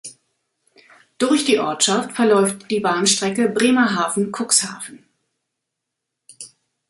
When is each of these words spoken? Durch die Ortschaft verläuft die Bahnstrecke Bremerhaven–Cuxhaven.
Durch 1.19 1.45
die 1.45 1.59
Ortschaft 1.59 2.13
verläuft 2.13 2.71
die 2.71 2.79
Bahnstrecke 2.79 3.49
Bremerhaven–Cuxhaven. 3.49 5.05